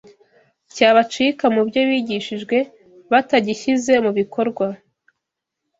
cyabacika 0.73 1.45
mu 1.55 1.61
byo 1.67 1.81
bigishijwe 1.89 2.57
batagishyize 3.11 3.93
mu 4.03 4.11
bikorwa 4.19 4.67